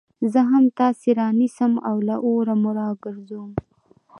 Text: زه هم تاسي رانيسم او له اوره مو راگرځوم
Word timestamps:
زه 0.31 0.39
هم 0.51 0.63
تاسي 0.79 1.09
رانيسم 1.19 1.73
او 1.89 1.95
له 2.07 2.15
اوره 2.25 2.53
مو 2.61 2.71
راگرځوم 2.79 3.51